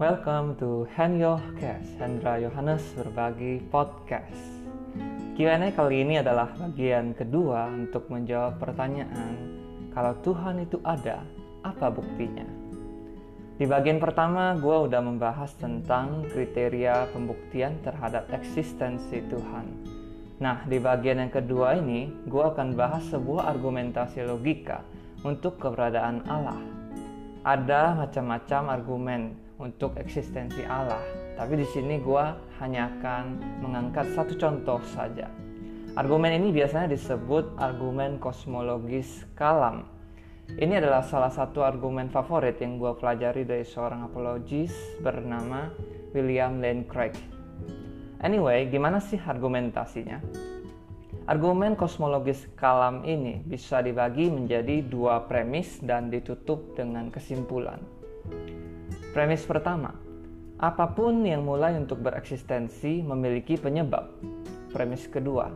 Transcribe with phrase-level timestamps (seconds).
[0.00, 4.64] Welcome to Henyo Cast, Hendra Yohanes berbagi podcast.
[5.36, 9.36] Q&A kali ini adalah bagian kedua untuk menjawab pertanyaan,
[9.92, 11.20] kalau Tuhan itu ada,
[11.60, 12.48] apa buktinya?
[13.60, 19.68] Di bagian pertama, gue udah membahas tentang kriteria pembuktian terhadap eksistensi Tuhan.
[20.40, 24.80] Nah, di bagian yang kedua ini, gue akan bahas sebuah argumentasi logika
[25.28, 26.56] untuk keberadaan Allah.
[27.44, 31.04] Ada macam-macam argumen untuk eksistensi Allah,
[31.36, 32.24] tapi di sini gue
[32.64, 33.24] hanya akan
[33.60, 35.28] mengangkat satu contoh saja.
[35.94, 39.84] Argumen ini biasanya disebut argumen kosmologis kalam.
[40.50, 45.70] Ini adalah salah satu argumen favorit yang gue pelajari dari seorang apologis bernama
[46.16, 47.14] William Lane Craig.
[48.18, 50.18] Anyway, gimana sih argumentasinya?
[51.30, 57.78] Argumen kosmologis kalam ini bisa dibagi menjadi dua premis dan ditutup dengan kesimpulan.
[59.10, 59.90] Premis pertama,
[60.62, 64.06] apa pun yang mulai untuk bereksistensi memiliki penyebab.
[64.70, 65.50] Premis kedua,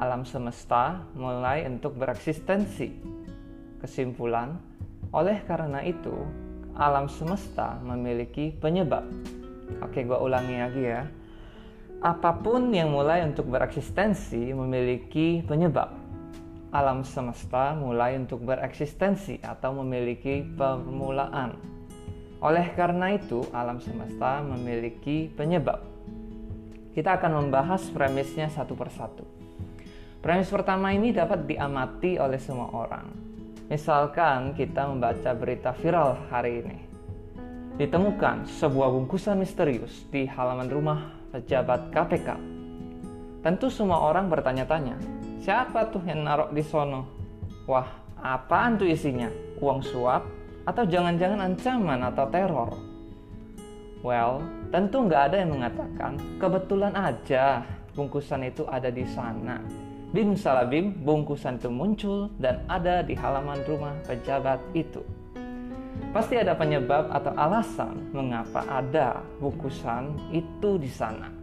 [0.00, 2.88] alam semesta mulai untuk bereksistensi.
[3.84, 4.56] Kesimpulan,
[5.12, 6.24] oleh karena itu,
[6.72, 9.04] alam semesta memiliki penyebab.
[9.84, 11.04] Oke, gue ulangi lagi ya
[12.00, 15.92] Apa pun yang mulai untuk bereksistensi memiliki penyebab.
[16.72, 21.79] Alam semesta mulai untuk bereksistensi atau memiliki permulaan.
[22.40, 25.84] Oleh karena itu, alam semesta memiliki penyebab.
[26.96, 29.28] Kita akan membahas premisnya satu persatu.
[30.24, 33.12] Premis pertama ini dapat diamati oleh semua orang.
[33.68, 36.78] Misalkan kita membaca berita viral hari ini.
[37.76, 42.28] Ditemukan sebuah bungkusan misterius di halaman rumah pejabat KPK.
[43.44, 44.96] Tentu semua orang bertanya-tanya,
[45.44, 47.04] siapa tuh yang naruh di sono?
[47.64, 47.88] Wah,
[48.20, 49.28] apaan tuh isinya?
[49.60, 50.39] Uang suap?
[50.70, 52.70] Atau jangan-jangan ancaman atau teror?
[54.06, 54.38] Well,
[54.70, 57.66] tentu nggak ada yang mengatakan, kebetulan aja
[57.98, 59.58] bungkusan itu ada di sana.
[60.14, 65.02] Bim salabim, bungkusan itu muncul dan ada di halaman rumah pejabat itu.
[66.14, 71.34] Pasti ada penyebab atau alasan mengapa ada bungkusan itu di sana.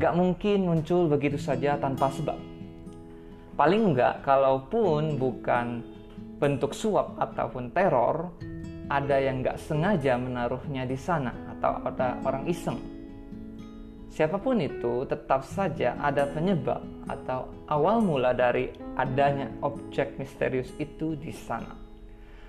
[0.00, 2.40] Gak mungkin muncul begitu saja tanpa sebab.
[3.60, 5.84] Paling enggak, kalaupun bukan
[6.44, 8.36] bentuk suap ataupun teror,
[8.92, 12.76] ada yang gak sengaja menaruhnya di sana atau ada orang iseng.
[14.12, 18.68] Siapa pun itu, tetap saja ada penyebab atau awal mula dari
[19.00, 21.80] adanya objek misterius itu di sana.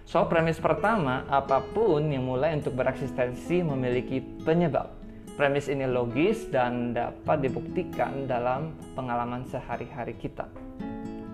[0.04, 4.92] So, premis pertama, apa pun yang mulai untuk bereksistensi memiliki penyebab.
[5.40, 10.46] Premis ini logis dan dapat dibuktikan dalam pengalaman sehari-hari kita.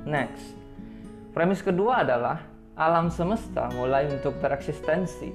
[0.08, 0.62] Next,
[1.32, 2.44] premis kedua adalah
[2.76, 5.32] alam semesta mulai untuk bereksistensi.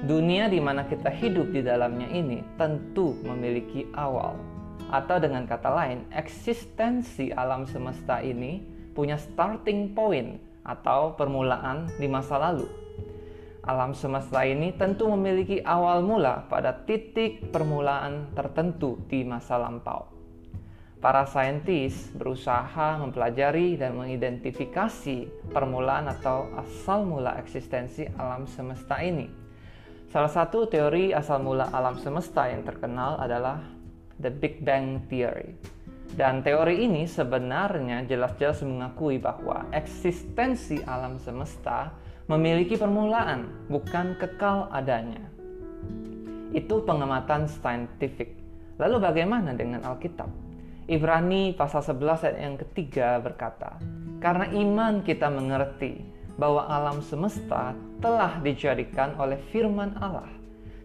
[0.00, 4.38] Dunia di mana kita hidup di dalamnya ini tentu memiliki awal,
[4.88, 8.64] atau dengan kata lain, eksistensi alam semesta ini
[8.96, 12.66] punya starting point atau permulaan di masa lalu.
[13.60, 20.19] Alam semesta ini tentu memiliki awal mula pada titik permulaan tertentu di masa lampau.
[21.00, 29.24] Para saintis berusaha mempelajari dan mengidentifikasi permulaan atau asal mula eksistensi alam semesta ini.
[30.12, 33.64] Salah satu teori asal mula alam semesta yang terkenal adalah
[34.20, 35.56] The Big Bang Theory.
[36.12, 41.96] Dan teori ini sebenarnya jelas-jelas mengakui bahwa eksistensi alam semesta
[42.28, 45.24] memiliki permulaan, bukan kekal adanya.
[46.52, 48.36] Itu pengamatan saintifik.
[48.76, 50.49] Lalu bagaimana dengan Alkitab?
[50.90, 53.78] Ibrani pasal 11 ayat yang ketiga berkata,
[54.18, 56.02] Karena iman kita mengerti
[56.34, 60.26] bahwa alam semesta telah dijadikan oleh firman Allah,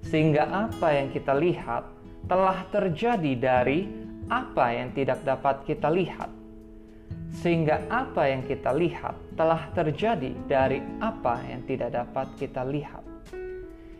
[0.05, 1.89] sehingga apa yang kita lihat
[2.29, 3.89] telah terjadi dari
[4.29, 6.29] apa yang tidak dapat kita lihat,
[7.41, 13.01] sehingga apa yang kita lihat telah terjadi dari apa yang tidak dapat kita lihat.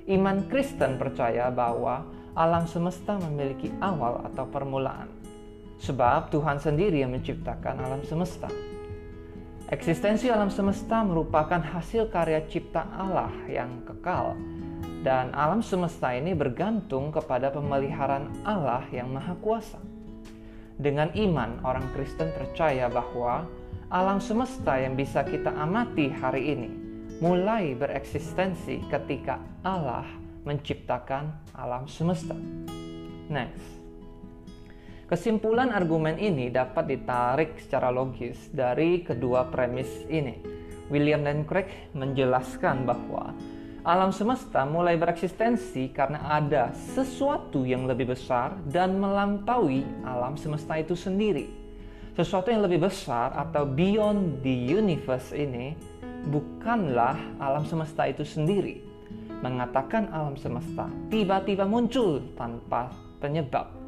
[0.06, 2.06] Iman Kristen percaya bahwa
[2.38, 5.14] alam semesta memiliki awal atau permulaan,
[5.80, 8.48] sebab Tuhan sendiri yang menciptakan alam semesta.
[9.66, 14.38] Eksistensi alam semesta merupakan hasil karya cipta Allah yang kekal,
[15.01, 19.81] dan alam semesta ini bergantung kepada pemeliharaan Allah yang Maha Kuasa.
[20.77, 23.50] Dengan iman, orang Kristen percaya bahwa
[23.89, 26.69] alam semesta yang bisa kita amati hari ini
[27.24, 30.06] mulai bereksistensi ketika Allah
[30.45, 32.36] menciptakan alam semesta.
[33.31, 33.75] Next.
[35.05, 40.41] Kesimpulan argumen ini dapat ditarik secara logis dari kedua premis ini.
[40.89, 43.29] William Lane Craig menjelaskan bahwa
[43.85, 50.97] Alam semesta mulai bereksistensi karena ada sesuatu yang lebih besar dan melampaui alam semesta itu
[50.97, 51.53] sendiri.
[52.17, 55.77] Sesuatu yang lebih besar atau beyond the universe ini
[56.33, 58.81] bukanlah alam semesta itu sendiri.
[59.45, 62.89] Mengatakan alam semesta tiba-tiba muncul tanpa
[63.21, 63.84] penyebab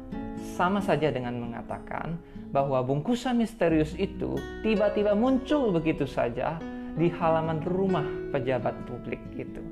[0.58, 2.18] sama saja dengan mengatakan
[2.50, 4.34] bahwa bungkusan misterius itu
[4.64, 6.58] tiba-tiba muncul begitu saja
[6.98, 9.62] di halaman rumah pejabat publik itu.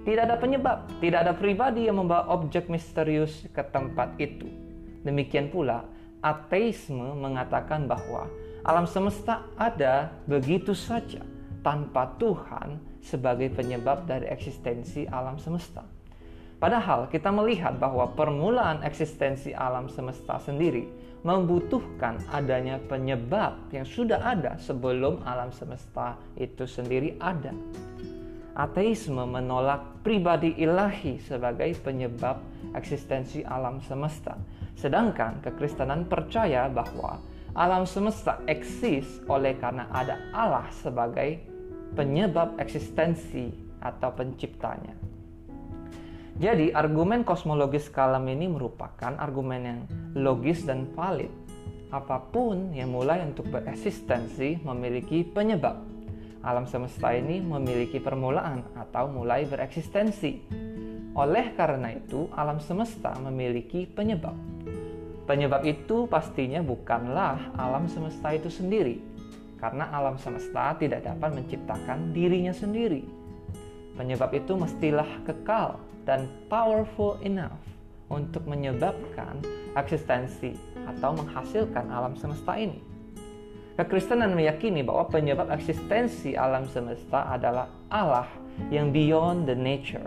[0.00, 4.48] Tidak ada penyebab, tidak ada pribadi yang membawa objek misterius ke tempat itu.
[5.04, 5.84] Demikian pula,
[6.24, 8.24] ateisme mengatakan bahwa
[8.64, 11.20] alam semesta ada begitu saja
[11.60, 15.84] tanpa Tuhan sebagai penyebab dari eksistensi alam semesta.
[16.60, 20.84] Padahal kita melihat bahwa permulaan eksistensi alam semesta sendiri
[21.24, 27.56] membutuhkan adanya penyebab yang sudah ada sebelum alam semesta itu sendiri ada.
[28.52, 32.44] Ateisme menolak pribadi ilahi sebagai penyebab
[32.76, 34.36] eksistensi alam semesta.
[34.76, 37.24] Sedangkan kekristenan percaya bahwa
[37.56, 41.40] alam semesta eksis oleh karena ada Allah sebagai
[41.96, 43.48] penyebab eksistensi
[43.80, 45.09] atau penciptanya.
[46.38, 49.80] Jadi argumen kosmologis kalam ini merupakan argumen yang
[50.14, 51.32] logis dan valid.
[51.90, 55.90] Apa pun yang mulai untuk bereksistensi memiliki penyebab
[56.40, 60.40] alam semesta ini memiliki permulaan atau mulai bereksistensi.
[61.12, 64.32] Oleh karena itu, alam semesta memiliki penyebab.
[65.28, 69.04] Penyebab itu pastinya bukanlah alam semesta itu sendiri,
[69.60, 73.04] karena alam semesta tidak dapat menciptakan dirinya sendiri.
[74.00, 75.76] Penyebab itu mestilah kekal
[76.08, 77.60] dan powerful enough
[78.10, 79.38] untuk menyebabkan
[79.78, 82.82] eksistensi atau menghasilkan alam semesta ini.
[83.78, 88.28] Kekristenan meyakini bahwa penyebab eksistensi alam semesta adalah Allah
[88.68, 90.04] yang beyond the nature.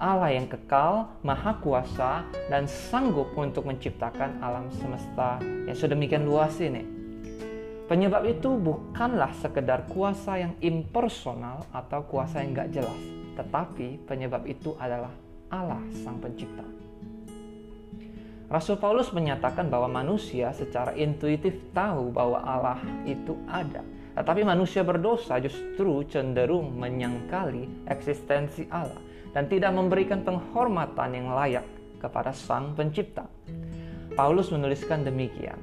[0.00, 6.84] Allah yang kekal, maha kuasa, dan sanggup untuk menciptakan alam semesta yang sedemikian luas ini.
[7.84, 13.00] Penyebab itu bukanlah sekedar kuasa yang impersonal atau kuasa yang gak jelas,
[13.34, 15.12] tetapi penyebab itu adalah
[15.50, 16.62] Allah sang pencipta.
[18.50, 23.86] Rasul Paulus menyatakan bahwa manusia secara intuitif tahu bahwa Allah itu ada.
[24.18, 28.98] Tetapi manusia berdosa justru cenderung menyangkali eksistensi Allah
[29.30, 31.62] dan tidak memberikan penghormatan yang layak
[32.02, 33.30] kepada Sang Pencipta.
[34.18, 35.56] Paulus menuliskan demikian,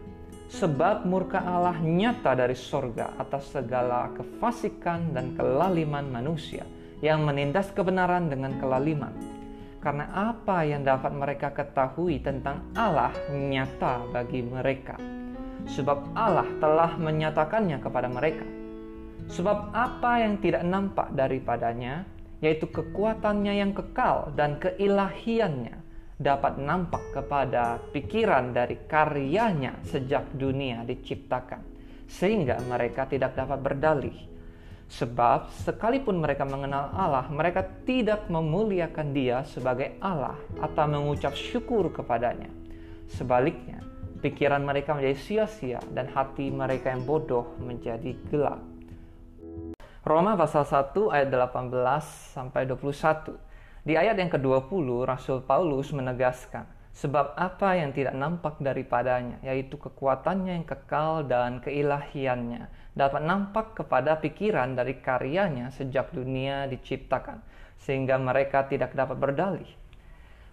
[0.48, 6.64] sebab murka Allah nyata dari sorga atas segala kefasikan dan kelaliman manusia
[7.04, 9.38] yang menindas kebenaran dengan kelaliman
[9.88, 14.98] karena apa yang dapat mereka ketahui tentang Allah nyata bagi mereka.
[15.68, 18.44] Sebab Allah telah menyatakannya kepada mereka.
[19.28, 22.08] Sebab apa yang tidak nampak daripadanya,
[22.40, 25.76] yaitu kekuatannya yang kekal dan keilahiannya,
[26.20, 31.62] dapat nampak kepada pikiran dari karyanya sejak dunia diciptakan,
[32.12, 34.18] sehingga mereka tidak dapat berdalih
[34.88, 42.48] Sebab sekalipun mereka mengenal Allah, mereka tidak memuliakan Dia sebagai Allah atau mengucap syukur kepadanya.
[43.12, 43.84] Sebaliknya,
[44.24, 48.64] pikiran mereka menjadi sia-sia dan hati mereka yang bodoh menjadi gelap.
[50.08, 51.68] Roma pasal 1 ayat 18
[52.32, 53.36] sampai 21.
[53.84, 56.64] Di ayat yang ke-20, Rasul Paulus menegaskan,
[56.96, 64.18] sebab apa yang tidak nampak daripadanya, yaitu kekuatannya yang kekal dan keilahiannya, dapat nampak kepada
[64.18, 67.40] pikiran dari karyanya sejak dunia diciptakan,
[67.78, 69.70] sehingga mereka tidak dapat berdalih.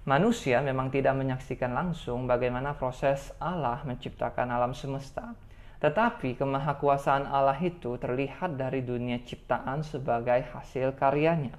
[0.04, 5.32] Manusia memang tidak menyaksikan langsung bagaimana proses Allah menciptakan alam semesta,
[5.80, 11.56] tetapi kemahakuasaan Allah itu terlihat dari dunia ciptaan sebagai hasil karyanya.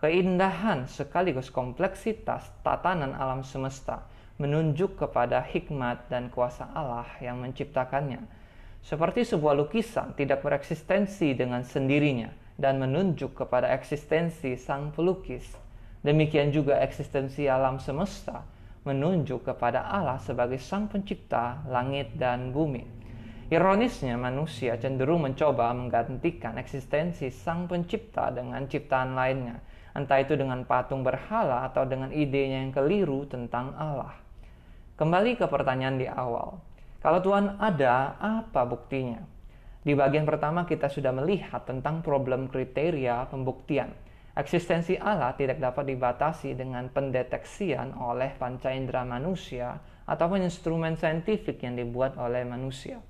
[0.00, 4.08] Keindahan sekaligus kompleksitas tatanan alam semesta
[4.40, 8.24] menunjuk kepada hikmat dan kuasa Allah yang menciptakannya
[8.84, 12.28] seperti sebuah lukisan tidak bereksistensi dengan sendirinya
[12.60, 15.56] dan menunjuk kepada eksistensi sang pelukis.
[16.04, 18.44] Demikian juga eksistensi alam semesta
[18.84, 22.84] menunjuk kepada Allah sebagai sang pencipta langit dan bumi.
[23.48, 29.64] Ironisnya manusia cenderung mencoba menggantikan eksistensi sang pencipta dengan ciptaan lainnya,
[29.96, 34.12] entah itu dengan patung berhala atau dengan idenya yang keliru tentang Allah.
[35.00, 36.60] Kembali ke pertanyaan di awal,
[37.04, 39.20] kalau Tuhan ada, apa buktinya?
[39.84, 43.92] Di bagian pertama kita sudah melihat tentang problem kriteria pembuktian.
[44.32, 49.76] Eksistensi Allah tidak dapat dibatasi dengan pendeteksian oleh panca indera manusia
[50.08, 53.04] ataupun instrumen saintifik yang dibuat oleh manusia.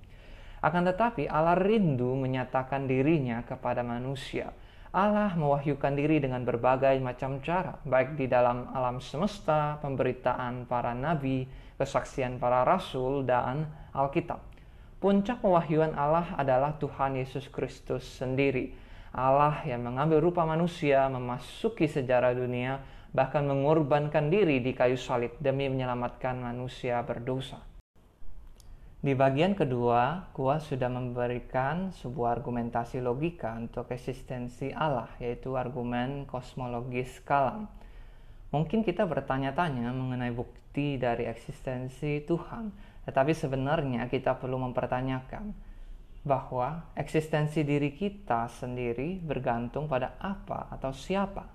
[0.59, 4.51] Akan tetapi Allah rindu menyatakan dirinya kepada manusia.
[4.91, 11.47] Allah mewahyukan diri dengan berbagai macam cara, baik di dalam alam semesta, pemberitaan para nabi,
[11.79, 14.41] kesaksian para rasul, dan Alkitab.
[15.03, 18.73] Puncak pewahyuan Allah adalah Tuhan Yesus Kristus sendiri.
[19.15, 22.83] Allah yang mengambil rupa manusia, memasuki sejarah dunia,
[23.15, 27.63] bahkan mengorbankan diri di kayu salib demi menyelamatkan manusia berdosa.
[29.05, 37.21] Di bagian kedua, gua sudah memberikan sebuah argumentasi logika untuk eksistensi Allah, yaitu argumen kosmologis
[37.21, 37.69] kalam.
[38.49, 42.75] Mungkin kita bertanya-tanya mengenai bukti dari eksistensi Tuhan,
[43.07, 45.55] tetapi sebenarnya kita perlu mempertanyakan
[46.27, 51.47] bahwa eksistensi diri kita sendiri bergantung pada apa atau siapa.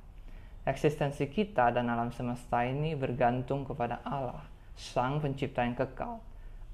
[0.63, 4.45] Eksistensi kita dan alam semesta ini bergantung kepada Allah,
[4.77, 6.29] Sang Pencipta yang kekal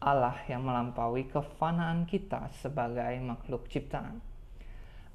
[0.05, 4.19] Allah yang melampaui kefanaan kita sebagai makhluk ciptaan.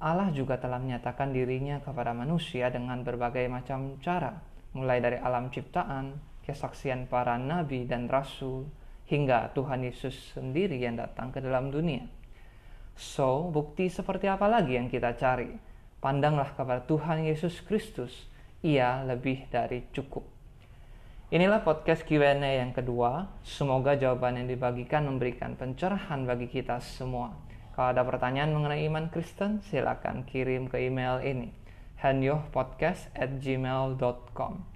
[0.01, 4.41] Allah juga telah menyatakan dirinya kepada manusia dengan berbagai macam cara,
[4.73, 8.65] mulai dari alam ciptaan, kesaksian para nabi dan rasul,
[9.11, 12.07] hingga Tuhan Yesus sendiri yang datang ke dalam dunia.
[12.95, 15.51] So, bukti seperti apa lagi yang kita cari?
[15.99, 18.25] Pandanglah kepada Tuhan Yesus Kristus,
[18.63, 20.23] ia lebih dari cukup.
[21.31, 23.31] Inilah podcast Q&A yang kedua.
[23.43, 27.31] Semoga jawaban yang dibagikan memberikan pencerahan bagi kita semua.
[27.71, 31.55] Kalau ada pertanyaan mengenai iman Kristen, silakan kirim ke email ini
[32.01, 34.70] hanyohpodcast@gmail.com.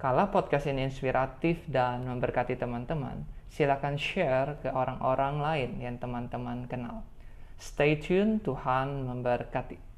[0.00, 3.20] Kalau podcast ini inspiratif dan memberkati teman-teman,
[3.52, 7.04] silakan share ke orang-orang lain yang teman-teman kenal.
[7.60, 9.89] Stay tune, Tuhan memberkati.